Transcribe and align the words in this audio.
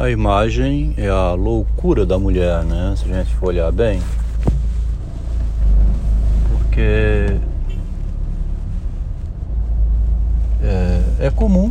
A 0.00 0.08
imagem 0.08 0.94
é 0.96 1.10
a 1.10 1.34
loucura 1.34 2.06
da 2.06 2.18
mulher, 2.18 2.64
né? 2.64 2.94
Se 2.96 3.04
a 3.04 3.18
gente 3.18 3.34
for 3.34 3.48
olhar 3.48 3.70
bem. 3.70 4.00
Porque 6.48 7.36
é, 10.62 11.02
é 11.26 11.30
comum 11.30 11.70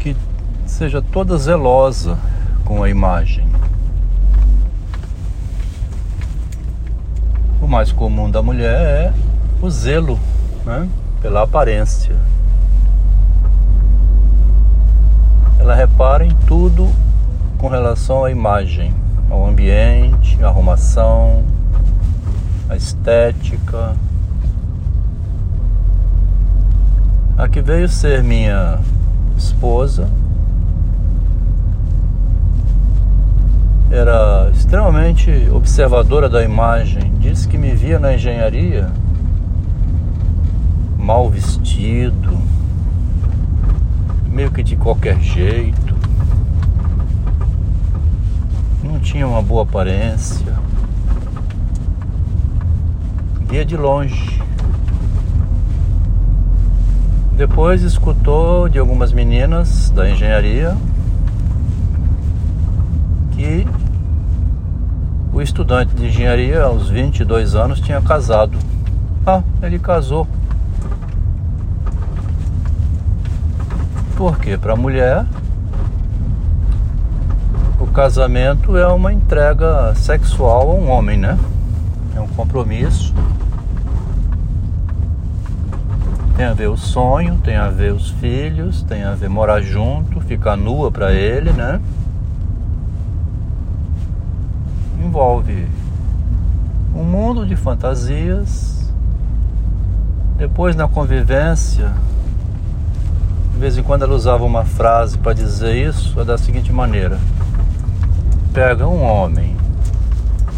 que 0.00 0.16
seja 0.66 1.00
toda 1.00 1.38
zelosa 1.38 2.18
com 2.64 2.82
a 2.82 2.90
imagem. 2.90 3.46
O 7.62 7.68
mais 7.68 7.92
comum 7.92 8.28
da 8.28 8.42
mulher 8.42 8.80
é 8.80 9.14
o 9.62 9.70
zelo 9.70 10.18
né? 10.64 10.88
pela 11.22 11.44
aparência. 11.44 12.16
Ela 15.66 15.74
repara 15.74 16.24
em 16.24 16.30
tudo 16.46 16.88
com 17.58 17.66
relação 17.66 18.24
à 18.24 18.30
imagem, 18.30 18.94
ao 19.28 19.44
ambiente, 19.44 20.38
à 20.40 20.46
arrumação, 20.46 21.42
à 22.68 22.76
estética. 22.76 23.96
A 27.36 27.48
que 27.48 27.60
veio 27.60 27.88
ser 27.88 28.22
minha 28.22 28.78
esposa 29.36 30.08
era 33.90 34.48
extremamente 34.54 35.48
observadora 35.52 36.28
da 36.28 36.44
imagem. 36.44 37.12
Disse 37.18 37.48
que 37.48 37.58
me 37.58 37.74
via 37.74 37.98
na 37.98 38.14
engenharia 38.14 38.88
mal 40.96 41.28
vestido, 41.28 42.38
meio 44.36 44.50
que 44.50 44.62
de 44.62 44.76
qualquer 44.76 45.18
jeito. 45.18 45.96
Não 48.84 49.00
tinha 49.00 49.26
uma 49.26 49.40
boa 49.40 49.62
aparência. 49.62 50.52
Via 53.48 53.64
de 53.64 53.78
longe. 53.78 54.42
Depois 57.32 57.80
escutou 57.80 58.68
de 58.68 58.78
algumas 58.78 59.10
meninas 59.10 59.88
da 59.88 60.10
engenharia 60.10 60.76
que 63.32 63.66
o 65.32 65.40
estudante 65.40 65.94
de 65.94 66.08
engenharia 66.08 66.62
aos 66.62 66.90
22 66.90 67.54
anos 67.54 67.80
tinha 67.80 68.02
casado. 68.02 68.58
Ah, 69.26 69.42
ele 69.62 69.78
casou. 69.78 70.28
Porque 74.16 74.56
para 74.56 74.72
a 74.72 74.76
mulher 74.76 75.26
o 77.78 77.86
casamento 77.86 78.74
é 78.74 78.86
uma 78.86 79.12
entrega 79.12 79.94
sexual 79.94 80.70
a 80.70 80.74
um 80.74 80.90
homem, 80.90 81.18
né? 81.18 81.38
É 82.16 82.20
um 82.20 82.26
compromisso. 82.28 83.14
Tem 86.34 86.46
a 86.46 86.54
ver 86.54 86.68
o 86.68 86.76
sonho, 86.78 87.38
tem 87.44 87.56
a 87.56 87.68
ver 87.68 87.92
os 87.92 88.08
filhos, 88.10 88.82
tem 88.82 89.04
a 89.04 89.14
ver 89.14 89.28
morar 89.28 89.60
junto, 89.60 90.18
ficar 90.22 90.56
nua 90.56 90.90
para 90.90 91.12
ele, 91.12 91.52
né? 91.52 91.78
Envolve 95.04 95.68
um 96.94 97.04
mundo 97.04 97.44
de 97.44 97.54
fantasias. 97.54 98.90
Depois 100.38 100.74
na 100.74 100.88
convivência 100.88 101.92
de 103.56 103.60
vez 103.60 103.78
em 103.78 103.82
quando 103.82 104.02
ela 104.02 104.14
usava 104.14 104.44
uma 104.44 104.66
frase 104.66 105.16
para 105.16 105.32
dizer 105.32 105.74
isso, 105.74 106.20
é 106.20 106.24
da 106.26 106.36
seguinte 106.36 106.70
maneira: 106.70 107.18
pega 108.52 108.86
um 108.86 109.02
homem 109.02 109.56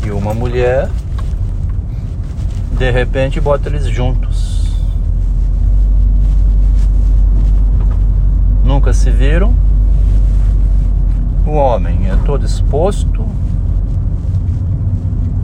e 0.05 0.11
uma 0.11 0.35
mulher, 0.35 0.91
de 2.73 2.91
repente 2.91 3.41
bota 3.41 3.69
eles 3.69 3.87
juntos. 3.87 4.73
Nunca 8.65 8.93
se 8.93 9.13
viram. 9.13 9.55
O 11.47 11.53
homem 11.53 12.11
é 12.11 12.17
todo 12.27 12.45
exposto 12.45 13.25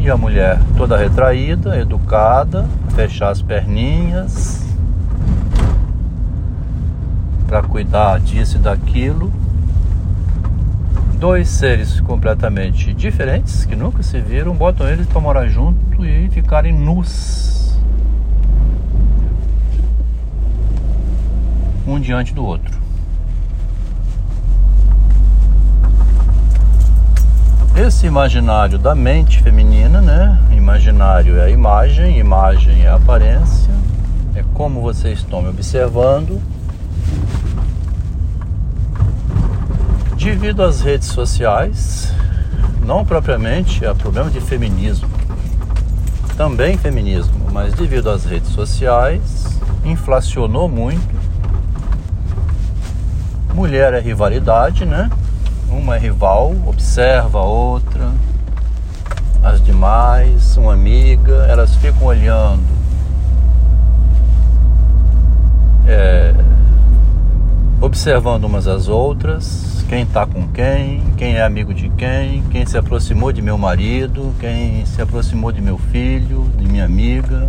e 0.00 0.10
a 0.10 0.16
mulher 0.16 0.58
toda 0.76 0.96
retraída, 0.96 1.78
educada, 1.78 2.66
fechar 2.96 3.30
as 3.30 3.40
perninhas 3.40 4.64
para 7.54 7.62
cuidar 7.62 8.18
disso 8.18 8.56
e 8.56 8.58
daquilo. 8.58 9.32
Dois 11.20 11.48
seres 11.48 12.00
completamente 12.00 12.92
diferentes 12.92 13.64
que 13.64 13.76
nunca 13.76 14.02
se 14.02 14.20
viram, 14.20 14.52
botam 14.56 14.88
eles 14.88 15.06
para 15.06 15.20
morar 15.20 15.46
junto 15.46 16.04
e 16.04 16.28
ficarem 16.30 16.72
nus. 16.72 17.78
Um 21.86 22.00
diante 22.00 22.34
do 22.34 22.44
outro. 22.44 22.76
Esse 27.76 28.08
imaginário 28.08 28.80
da 28.80 28.96
mente 28.96 29.40
feminina, 29.40 30.00
né? 30.00 30.40
Imaginário 30.50 31.38
é 31.38 31.44
a 31.44 31.50
imagem, 31.50 32.18
imagem 32.18 32.82
é 32.82 32.88
a 32.88 32.96
aparência, 32.96 33.72
é 34.34 34.42
como 34.54 34.80
vocês 34.80 35.20
estão 35.20 35.40
me 35.40 35.50
observando 35.50 36.42
Devido 40.24 40.62
às 40.62 40.80
redes 40.80 41.08
sociais, 41.08 42.10
não 42.80 43.04
propriamente 43.04 43.84
a 43.84 43.94
problema 43.94 44.30
de 44.30 44.40
feminismo, 44.40 45.06
também 46.34 46.78
feminismo, 46.78 47.50
mas 47.52 47.74
devido 47.74 48.08
às 48.08 48.24
redes 48.24 48.48
sociais, 48.48 49.60
inflacionou 49.84 50.66
muito. 50.66 51.14
Mulher 53.52 53.92
é 53.92 54.00
rivalidade, 54.00 54.86
né? 54.86 55.10
Uma 55.68 55.96
é 55.96 55.98
rival, 55.98 56.54
observa 56.66 57.40
a 57.40 57.44
outra, 57.44 58.10
as 59.42 59.62
demais, 59.62 60.56
uma 60.56 60.72
amiga, 60.72 61.46
elas 61.50 61.76
ficam 61.76 62.06
olhando. 62.06 62.64
É, 65.86 66.34
observando 68.04 68.44
umas 68.44 68.68
às 68.68 68.86
outras, 68.86 69.82
quem 69.88 70.02
está 70.02 70.26
com 70.26 70.46
quem, 70.48 71.02
quem 71.16 71.36
é 71.36 71.42
amigo 71.42 71.72
de 71.72 71.88
quem, 71.88 72.42
quem 72.50 72.66
se 72.66 72.76
aproximou 72.76 73.32
de 73.32 73.40
meu 73.40 73.56
marido, 73.56 74.34
quem 74.38 74.84
se 74.84 75.00
aproximou 75.00 75.50
de 75.50 75.62
meu 75.62 75.78
filho, 75.78 76.46
de 76.58 76.68
minha 76.68 76.84
amiga. 76.84 77.48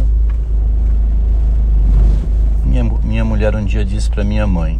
Minha, 2.64 2.86
minha 2.86 3.26
mulher 3.26 3.54
um 3.54 3.66
dia 3.66 3.84
disse 3.84 4.10
para 4.10 4.24
minha 4.24 4.48
mãe: 4.48 4.80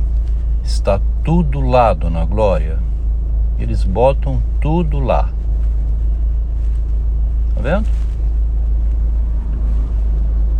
Está 0.64 1.02
tudo 1.26 1.60
lá, 1.60 1.94
dona 1.94 2.24
Glória. 2.24 2.80
Eles 3.60 3.84
botam 3.84 4.42
tudo 4.62 4.98
lá. 4.98 5.28
Tá 7.54 7.62
vendo? 7.62 7.86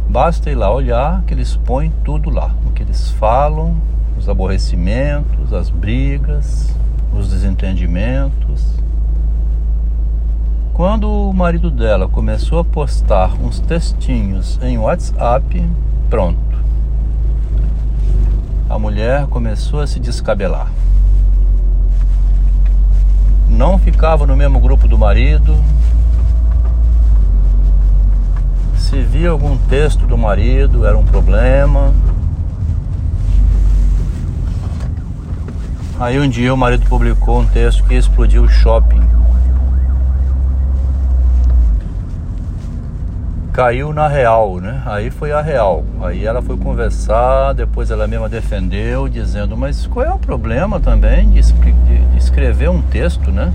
Basta 0.10 0.52
ir 0.52 0.56
lá 0.56 0.70
olhar 0.70 1.24
que 1.24 1.34
eles 1.34 1.56
põem 1.56 1.90
tudo 2.04 2.30
lá. 2.30 2.54
O 2.66 2.72
que 2.72 2.84
eles 2.84 3.12
falam, 3.12 3.78
os 4.26 4.30
aborrecimentos, 4.30 5.54
as 5.54 5.70
brigas, 5.70 6.76
os 7.14 7.30
desentendimentos. 7.30 8.66
Quando 10.74 11.08
o 11.08 11.32
marido 11.32 11.70
dela 11.70 12.10
começou 12.10 12.58
a 12.58 12.64
postar 12.64 13.40
uns 13.40 13.60
textinhos 13.60 14.60
em 14.64 14.80
WhatsApp, 14.80 15.64
pronto. 16.10 16.40
A 18.68 18.80
mulher 18.80 19.28
começou 19.28 19.80
a 19.80 19.86
se 19.86 20.00
descabelar. 20.00 20.72
Não 23.48 23.78
ficava 23.78 24.26
no 24.26 24.36
mesmo 24.36 24.60
grupo 24.60 24.88
do 24.88 24.98
marido. 24.98 25.56
Se 28.76 29.04
via 29.04 29.30
algum 29.30 29.56
texto 29.56 30.08
do 30.08 30.18
marido, 30.18 30.84
era 30.84 30.98
um 30.98 31.06
problema 31.06 31.94
Aí 35.98 36.20
um 36.20 36.28
dia 36.28 36.54
o 36.54 36.58
marido 36.58 36.86
publicou 36.90 37.40
um 37.40 37.46
texto 37.46 37.82
que 37.86 37.94
explodiu 37.94 38.44
o 38.44 38.50
shopping. 38.50 39.02
Caiu 43.54 43.94
na 43.94 44.06
real, 44.06 44.58
né? 44.58 44.82
Aí 44.86 45.10
foi 45.10 45.32
a 45.32 45.40
real. 45.40 45.86
Aí 46.02 46.26
ela 46.26 46.42
foi 46.42 46.58
conversar, 46.58 47.54
depois 47.54 47.92
ela 47.92 48.06
mesma 48.08 48.28
defendeu, 48.28 49.08
dizendo: 49.08 49.56
Mas 49.56 49.88
qual 49.88 50.06
é 50.06 50.12
o 50.12 50.20
problema 50.20 50.82
também 50.82 51.30
de, 51.30 51.42
de 51.42 52.18
escrever 52.18 52.70
um 52.70 52.82
texto, 52.82 53.32
né? 53.32 53.54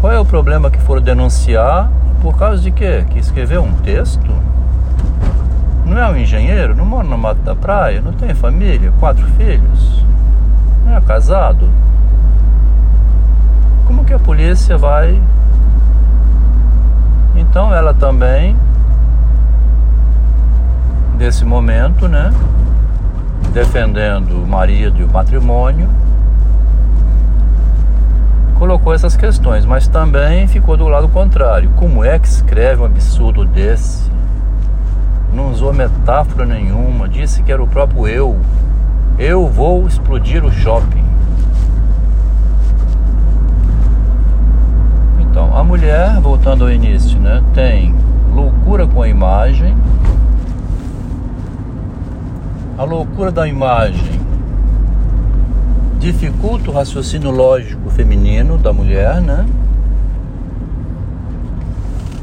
Qual 0.00 0.12
é 0.12 0.20
o 0.20 0.24
problema 0.24 0.70
que 0.70 0.80
foram 0.80 1.02
denunciar 1.02 1.90
por 2.22 2.38
causa 2.38 2.62
de 2.62 2.70
quê? 2.70 3.04
Que 3.10 3.18
escreveu 3.18 3.64
um 3.64 3.72
texto? 3.72 4.45
Não 5.86 5.96
é 5.96 6.10
um 6.10 6.16
engenheiro? 6.16 6.74
Não 6.74 6.84
mora 6.84 7.06
no 7.06 7.16
mato 7.16 7.40
da 7.42 7.54
praia? 7.54 8.00
Não 8.00 8.12
tem 8.12 8.34
família? 8.34 8.92
Quatro 8.98 9.24
filhos? 9.38 10.04
É 10.92 11.00
casado. 11.00 11.68
Como 13.86 14.04
que 14.04 14.12
a 14.12 14.18
polícia 14.18 14.76
vai? 14.76 15.22
Então 17.36 17.72
ela 17.72 17.94
também, 17.94 18.56
nesse 21.16 21.44
momento, 21.44 22.08
né? 22.08 22.32
Defendendo 23.52 24.42
o 24.42 24.46
marido 24.46 25.00
e 25.00 25.04
o 25.04 25.12
matrimônio, 25.12 25.88
colocou 28.58 28.92
essas 28.92 29.16
questões, 29.16 29.64
mas 29.64 29.86
também 29.86 30.48
ficou 30.48 30.76
do 30.76 30.88
lado 30.88 31.08
contrário. 31.08 31.70
Como 31.76 32.04
é 32.04 32.18
que 32.18 32.26
escreve 32.26 32.82
um 32.82 32.86
absurdo 32.86 33.44
desse? 33.44 34.15
Não 35.36 35.50
usou 35.50 35.70
metáfora 35.70 36.46
nenhuma, 36.46 37.06
disse 37.06 37.42
que 37.42 37.52
era 37.52 37.62
o 37.62 37.66
próprio 37.66 38.08
eu. 38.08 38.38
Eu 39.18 39.46
vou 39.46 39.86
explodir 39.86 40.42
o 40.42 40.50
shopping. 40.50 41.04
Então, 45.20 45.54
a 45.54 45.62
mulher, 45.62 46.18
voltando 46.22 46.64
ao 46.64 46.72
início, 46.72 47.20
né, 47.20 47.44
tem 47.52 47.94
loucura 48.34 48.86
com 48.86 49.02
a 49.02 49.08
imagem. 49.08 49.76
A 52.78 52.84
loucura 52.84 53.30
da 53.30 53.46
imagem 53.46 54.18
dificulta 55.98 56.70
o 56.70 56.72
raciocínio 56.72 57.30
lógico 57.30 57.90
feminino 57.90 58.56
da 58.56 58.72
mulher, 58.72 59.20
né? 59.20 59.44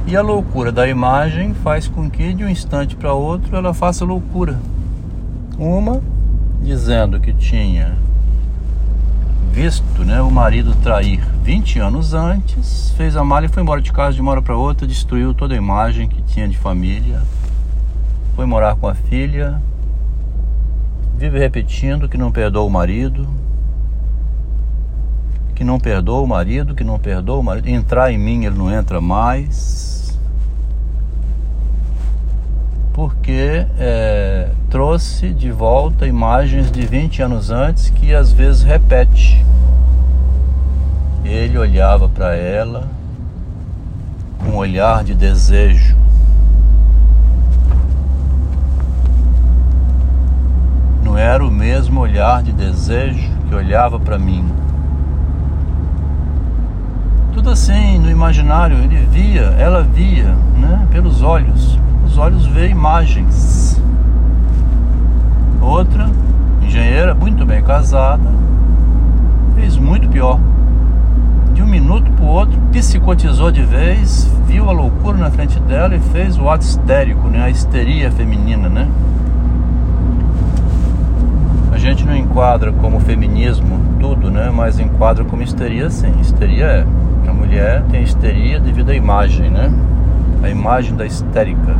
E 0.05 0.15
a 0.17 0.21
loucura 0.21 0.71
da 0.71 0.87
imagem 0.87 1.53
faz 1.53 1.87
com 1.87 2.09
que 2.09 2.33
de 2.33 2.43
um 2.43 2.49
instante 2.49 2.95
para 2.95 3.13
outro 3.13 3.55
ela 3.55 3.73
faça 3.73 4.03
loucura. 4.03 4.59
Uma 5.57 6.01
dizendo 6.61 7.19
que 7.19 7.33
tinha 7.33 7.95
visto 9.51 10.03
né, 10.03 10.21
o 10.21 10.31
marido 10.31 10.73
trair 10.81 11.23
20 11.43 11.79
anos 11.79 12.13
antes, 12.13 12.91
fez 12.97 13.15
a 13.15 13.23
mala 13.23 13.45
e 13.45 13.49
foi 13.49 13.61
embora 13.61 13.81
de 13.81 13.93
casa 13.93 14.15
de 14.15 14.21
uma 14.21 14.31
hora 14.31 14.41
para 14.41 14.57
outra, 14.57 14.87
destruiu 14.87 15.33
toda 15.33 15.53
a 15.53 15.57
imagem 15.57 16.07
que 16.07 16.21
tinha 16.23 16.47
de 16.47 16.57
família, 16.57 17.21
foi 18.35 18.45
morar 18.45 18.75
com 18.75 18.87
a 18.87 18.95
filha, 18.95 19.61
vive 21.17 21.37
repetindo 21.37 22.09
que 22.09 22.17
não 22.17 22.31
perdoa 22.31 22.63
o 22.63 22.69
marido, 22.69 23.27
que 25.53 25.63
não 25.63 25.79
perdoa 25.79 26.21
o 26.21 26.27
marido, 26.27 26.73
que 26.73 26.83
não 26.83 26.97
perdoa 26.97 27.37
o 27.37 27.43
marido. 27.43 27.67
Entrar 27.67 28.11
em 28.11 28.17
mim 28.17 28.45
ele 28.45 28.57
não 28.57 28.71
entra 28.71 28.99
mais. 28.99 29.92
Porque 32.93 33.65
é, 33.79 34.49
trouxe 34.69 35.33
de 35.33 35.51
volta 35.51 36.05
imagens 36.05 36.71
de 36.71 36.85
20 36.85 37.23
anos 37.23 37.49
antes 37.49 37.89
que 37.89 38.13
às 38.13 38.31
vezes 38.31 38.61
repete. 38.61 39.43
Ele 41.25 41.57
olhava 41.57 42.07
para 42.07 42.35
ela 42.35 42.87
com 44.39 44.51
um 44.51 44.55
olhar 44.57 45.03
de 45.03 45.15
desejo. 45.15 45.97
Não 51.03 51.17
era 51.17 51.43
o 51.43 51.49
mesmo 51.51 51.99
olhar 51.99 52.43
de 52.43 52.51
desejo 52.51 53.31
que 53.49 53.55
olhava 53.55 53.99
para 53.99 54.19
mim 54.19 54.63
tudo 57.43 57.49
assim 57.49 57.99
no 57.99 58.09
imaginário. 58.09 58.77
Ele 58.77 59.05
via, 59.11 59.53
ela 59.57 59.83
via, 59.83 60.33
né? 60.57 60.87
Pelos 60.91 61.21
olhos. 61.21 61.77
Os 62.13 62.19
olhos 62.19 62.45
vê 62.45 62.67
imagens. 62.67 63.81
Outra, 65.59 66.07
engenheira, 66.61 67.15
muito 67.15 67.43
bem 67.43 67.63
casada, 67.63 68.29
fez 69.55 69.77
muito 69.77 70.07
pior. 70.07 70.39
De 71.55 71.63
um 71.63 71.65
minuto 71.65 72.11
para 72.11 72.23
o 72.23 72.27
outro, 72.27 72.61
psicotizou 72.71 73.49
de 73.51 73.63
vez, 73.63 74.31
viu 74.45 74.69
a 74.69 74.71
loucura 74.71 75.17
na 75.17 75.31
frente 75.31 75.59
dela 75.61 75.95
e 75.95 75.99
fez 75.99 76.37
o 76.37 76.47
ato 76.51 76.63
histérico, 76.63 77.27
né? 77.29 77.45
A 77.45 77.49
histeria 77.49 78.11
feminina, 78.11 78.69
né? 78.69 78.87
A 81.71 81.79
gente 81.79 82.05
não 82.05 82.15
enquadra 82.15 82.71
como 82.73 82.99
feminismo 82.99 83.79
tudo, 83.99 84.29
né? 84.29 84.51
Mas 84.53 84.77
enquadra 84.77 85.25
como 85.25 85.41
histeria 85.41 85.89
sim. 85.89 86.13
Histeria 86.21 86.65
é 86.65 86.85
a 87.27 87.33
mulher 87.33 87.83
tem 87.89 88.03
histeria 88.03 88.59
devido 88.59 88.91
à 88.91 88.95
imagem, 88.95 89.49
né? 89.49 89.73
A 90.43 90.49
imagem 90.49 90.95
da 90.95 91.07
histérica. 91.07 91.75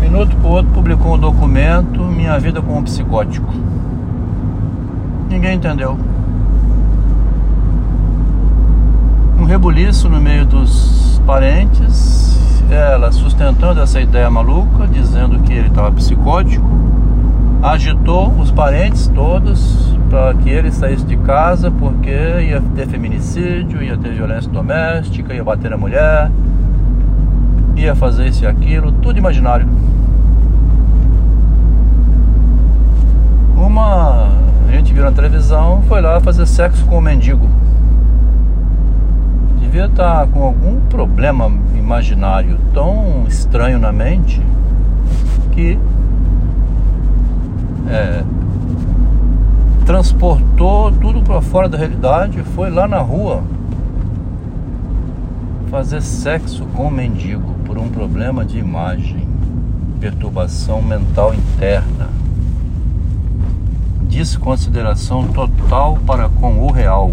Minuto 0.00 0.36
para 0.36 0.48
outro 0.48 0.72
publicou 0.72 1.14
um 1.14 1.18
documento 1.18 2.00
Minha 2.04 2.38
Vida 2.38 2.62
como 2.62 2.78
um 2.78 2.82
Psicótico. 2.82 3.52
Ninguém 5.28 5.56
entendeu. 5.56 5.98
Um 9.38 9.44
rebuliço 9.44 10.08
no 10.08 10.20
meio 10.20 10.46
dos 10.46 11.20
parentes, 11.26 12.62
ela 12.70 13.12
sustentando 13.12 13.80
essa 13.80 14.00
ideia 14.00 14.30
maluca, 14.30 14.86
dizendo 14.86 15.40
que 15.40 15.52
ele 15.52 15.68
estava 15.68 15.92
psicótico, 15.92 16.66
agitou 17.62 18.30
os 18.38 18.50
parentes 18.50 19.08
todos 19.08 19.94
para 20.08 20.32
que 20.34 20.48
ele 20.48 20.72
saísse 20.72 21.04
de 21.04 21.16
casa 21.18 21.70
porque 21.70 22.10
ia 22.10 22.62
ter 22.74 22.86
feminicídio, 22.86 23.82
ia 23.82 23.96
ter 23.96 24.12
violência 24.12 24.50
doméstica, 24.50 25.34
ia 25.34 25.44
bater 25.44 25.70
na 25.70 25.76
mulher, 25.76 26.30
ia 27.78 27.94
fazer 27.94 28.26
isso 28.26 28.44
e 28.44 28.46
aquilo, 28.46 28.90
tudo 28.90 29.18
imaginário. 29.18 29.66
Uma 33.56 34.28
a 34.68 34.72
gente 34.72 34.92
viu 34.92 35.02
na 35.02 35.12
televisão, 35.12 35.82
foi 35.88 36.00
lá 36.00 36.20
fazer 36.20 36.44
sexo 36.46 36.84
com 36.86 36.98
um 36.98 37.00
mendigo. 37.00 37.48
Devia 39.58 39.86
estar 39.86 40.26
com 40.26 40.42
algum 40.42 40.80
problema 40.88 41.50
imaginário 41.74 42.58
tão 42.74 43.24
estranho 43.26 43.78
na 43.78 43.92
mente 43.92 44.42
que 45.52 45.78
é, 47.88 48.22
transportou 49.86 50.92
tudo 50.92 51.22
para 51.22 51.40
fora 51.40 51.68
da 51.68 51.78
realidade, 51.78 52.42
foi 52.54 52.70
lá 52.70 52.86
na 52.86 52.98
rua 52.98 53.42
fazer 55.70 56.02
sexo 56.02 56.66
com 56.74 56.88
um 56.88 56.90
mendigo 56.90 57.57
um 57.80 57.88
problema 57.88 58.44
de 58.44 58.58
imagem, 58.58 59.26
perturbação 60.00 60.82
mental 60.82 61.34
interna, 61.34 62.08
desconsideração 64.02 65.28
total 65.28 65.98
para 66.06 66.28
com 66.28 66.58
o 66.58 66.70
real. 66.70 67.12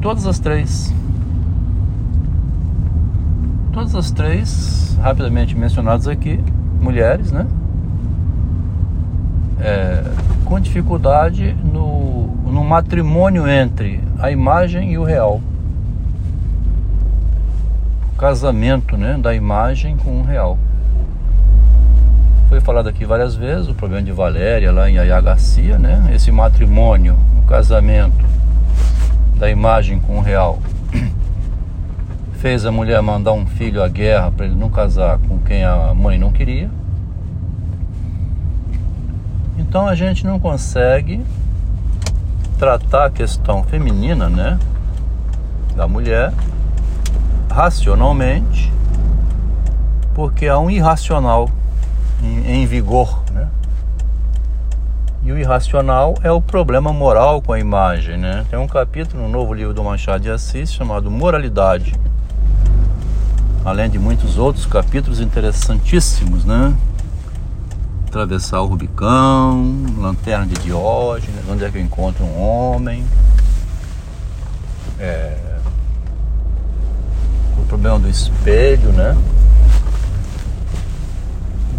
Todas 0.00 0.26
as 0.26 0.38
três. 0.38 0.94
Todas 3.72 3.94
as 3.94 4.10
três, 4.10 4.96
rapidamente 5.00 5.56
mencionadas 5.56 6.06
aqui, 6.06 6.40
mulheres, 6.80 7.32
né? 7.32 7.46
É, 9.60 10.04
com 10.44 10.60
dificuldade 10.60 11.56
no, 11.72 12.26
no 12.46 12.64
matrimônio 12.64 13.48
entre 13.48 14.00
a 14.18 14.30
imagem 14.30 14.92
e 14.92 14.98
o 14.98 15.04
real. 15.04 15.40
Casamento 18.18 18.96
né, 18.96 19.18
da 19.20 19.34
imagem 19.34 19.96
com 19.96 20.20
o 20.20 20.22
real. 20.22 20.58
Foi 22.48 22.60
falado 22.60 22.88
aqui 22.88 23.04
várias 23.04 23.34
vezes 23.34 23.68
o 23.68 23.74
problema 23.74 24.02
de 24.02 24.12
Valéria 24.12 24.72
lá 24.72 24.88
em 24.88 24.94
Yaya 24.94 25.20
Garcia, 25.20 25.78
né? 25.78 26.10
Esse 26.14 26.32
matrimônio, 26.32 27.18
o 27.38 27.42
casamento 27.46 28.24
da 29.36 29.50
imagem 29.50 30.00
com 30.00 30.18
o 30.18 30.20
real 30.22 30.58
fez 32.40 32.64
a 32.64 32.72
mulher 32.72 33.02
mandar 33.02 33.32
um 33.32 33.44
filho 33.46 33.82
à 33.82 33.88
guerra 33.88 34.30
para 34.30 34.46
ele 34.46 34.54
não 34.54 34.70
casar 34.70 35.18
com 35.18 35.38
quem 35.40 35.64
a 35.64 35.92
mãe 35.92 36.18
não 36.18 36.32
queria. 36.32 36.70
Então 39.58 39.86
a 39.86 39.94
gente 39.94 40.24
não 40.24 40.40
consegue 40.40 41.20
tratar 42.58 43.06
a 43.06 43.10
questão 43.10 43.62
feminina, 43.62 44.30
né, 44.30 44.58
da 45.76 45.86
mulher 45.86 46.32
racionalmente, 47.56 48.70
porque 50.14 50.46
há 50.46 50.58
um 50.58 50.68
irracional 50.68 51.48
em, 52.22 52.52
em 52.52 52.66
vigor, 52.66 53.22
né? 53.32 53.48
E 55.24 55.32
o 55.32 55.38
irracional 55.38 56.16
é 56.22 56.30
o 56.30 56.38
problema 56.38 56.92
moral 56.92 57.40
com 57.40 57.54
a 57.54 57.58
imagem, 57.58 58.18
né? 58.18 58.44
Tem 58.50 58.58
um 58.58 58.66
capítulo 58.66 59.22
no 59.22 59.30
novo 59.30 59.54
livro 59.54 59.72
do 59.72 59.82
Machado 59.82 60.20
de 60.20 60.30
Assis 60.30 60.70
chamado 60.70 61.10
Moralidade. 61.10 61.94
Além 63.64 63.88
de 63.88 63.98
muitos 63.98 64.36
outros 64.36 64.66
capítulos 64.66 65.18
interessantíssimos, 65.18 66.44
né? 66.44 66.76
atravessar 68.06 68.60
o 68.60 68.66
Rubicão, 68.66 69.82
Lanterna 69.96 70.44
de 70.44 70.56
Diógenes, 70.56 71.40
onde 71.48 71.64
é 71.64 71.70
que 71.70 71.78
eu 71.78 71.82
encontro 71.82 72.22
um 72.22 72.38
homem. 72.38 73.02
É, 75.00 75.45
problema 77.66 77.98
do 77.98 78.08
espelho, 78.08 78.92
né? 78.92 79.16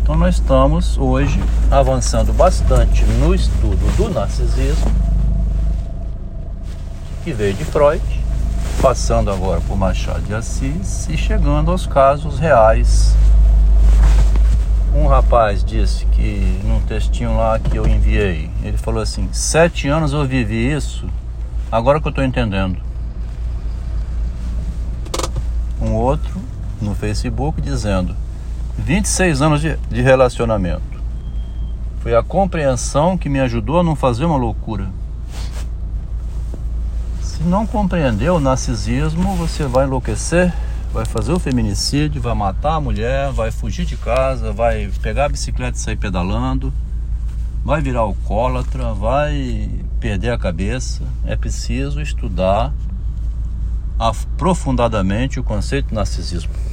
Então 0.01 0.15
nós 0.15 0.35
estamos 0.35 0.97
hoje 0.97 1.41
avançando 1.69 2.31
bastante 2.31 3.03
no 3.19 3.33
estudo 3.33 3.95
do 3.97 4.09
narcisismo, 4.09 4.89
que 7.23 7.33
veio 7.33 7.53
de 7.53 7.65
Freud, 7.65 8.01
passando 8.81 9.29
agora 9.29 9.59
por 9.61 9.75
Machado 9.75 10.21
de 10.21 10.33
Assis 10.33 11.09
e 11.09 11.17
chegando 11.17 11.71
aos 11.71 11.85
casos 11.85 12.39
reais. 12.39 13.15
Um 14.95 15.07
rapaz 15.07 15.63
disse 15.63 16.05
que 16.05 16.59
num 16.63 16.79
textinho 16.81 17.35
lá 17.35 17.59
que 17.59 17.75
eu 17.75 17.85
enviei, 17.85 18.49
ele 18.63 18.77
falou 18.77 19.01
assim: 19.01 19.27
sete 19.33 19.87
anos 19.87 20.13
eu 20.13 20.25
vivi 20.25 20.71
isso, 20.71 21.05
agora 21.71 21.99
que 21.99 22.07
eu 22.07 22.11
estou 22.11 22.23
entendendo. 22.23 22.86
Um 25.81 25.93
outro 25.93 26.41
no 26.81 26.95
Facebook 26.95 27.61
dizendo 27.61 28.15
26 28.77 29.41
anos 29.41 29.61
de, 29.61 29.75
de 29.89 30.01
relacionamento. 30.01 30.97
Foi 31.99 32.15
a 32.15 32.23
compreensão 32.23 33.17
que 33.17 33.27
me 33.27 33.39
ajudou 33.39 33.79
a 33.79 33.83
não 33.83 33.95
fazer 33.95 34.25
uma 34.25 34.37
loucura. 34.37 34.87
Se 37.21 37.43
não 37.43 37.67
compreender 37.67 38.29
o 38.29 38.39
narcisismo, 38.39 39.35
você 39.35 39.65
vai 39.65 39.85
enlouquecer, 39.85 40.53
vai 40.93 41.05
fazer 41.05 41.33
o 41.33 41.39
feminicídio, 41.39 42.21
vai 42.21 42.33
matar 42.33 42.75
a 42.75 42.81
mulher, 42.81 43.31
vai 43.31 43.51
fugir 43.51 43.85
de 43.85 43.97
casa, 43.97 44.51
vai 44.51 44.89
pegar 45.01 45.25
a 45.25 45.29
bicicleta 45.29 45.77
e 45.77 45.81
sair 45.81 45.97
pedalando, 45.97 46.73
vai 47.63 47.81
virar 47.81 47.99
alcoólatra, 48.01 48.93
vai 48.93 49.69
perder 49.99 50.31
a 50.31 50.37
cabeça. 50.37 51.03
É 51.25 51.35
preciso 51.35 51.99
estudar 51.99 52.73
aprofundadamente 53.99 55.39
o 55.39 55.43
conceito 55.43 55.89
de 55.89 55.95
narcisismo. 55.95 56.51